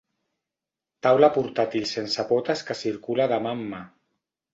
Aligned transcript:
Taula 1.07 1.29
portàtil 1.35 1.85
sense 1.91 2.25
potes 2.31 2.63
que 2.71 2.77
circula 2.79 3.29
de 3.33 3.39
mà 3.45 3.53
en 3.59 3.63
mà. 3.75 3.83